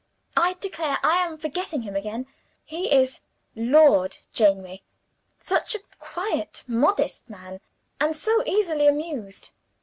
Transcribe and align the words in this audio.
"I 0.35 0.53
declare 0.53 0.97
I 1.03 1.23
am 1.23 1.37
forgetting 1.37 1.83
him 1.83 1.95
again! 1.95 2.25
He 2.65 2.91
is 2.91 3.19
Lord 3.55 4.17
Janeaway. 4.33 4.81
Such 5.41 5.75
a 5.75 5.79
quiet 5.99 6.63
modest 6.67 7.29
man, 7.29 7.61
and 7.99 8.15
so 8.15 8.43
easily 8.47 8.87
amused. 8.87 9.51